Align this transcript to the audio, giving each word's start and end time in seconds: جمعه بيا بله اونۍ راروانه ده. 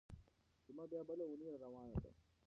جمعه 0.69 0.85
بيا 0.91 1.01
بله 1.09 1.23
اونۍ 1.27 1.47
راروانه 1.61 1.97
ده. 2.03 2.11